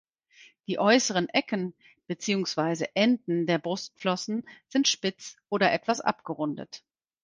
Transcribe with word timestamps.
Die 0.65 0.79
äußeren 0.79 1.29
Ecken 1.29 1.75
beziehungsweise 2.07 2.87
Enden 2.95 3.45
der 3.45 3.59
Brustflossen 3.59 4.47
sind 4.67 4.87
spitz 4.87 5.37
oder 5.49 5.71
etwas 5.71 6.01
abgerundet. 6.01 6.83